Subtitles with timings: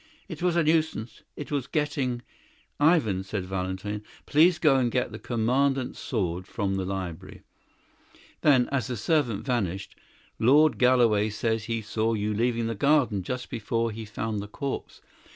[0.27, 2.23] "It was a nuisance, it was getting"
[2.95, 7.43] "Ivan," said Valentin, "please go and get the Commandant's sword from the library."
[8.41, 9.95] Then, as the servant vanished,
[10.39, 15.01] "Lord Galloway says he saw you leaving the garden just before he found the corpse.